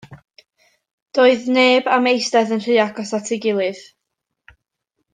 Doedd 1.17 1.45
neb 1.57 1.91
am 1.97 2.09
eistedd 2.13 2.57
yn 2.57 2.65
rhy 2.65 2.81
agos 2.87 3.15
at 3.19 3.33
ei 3.37 3.41
gilydd. 3.45 3.87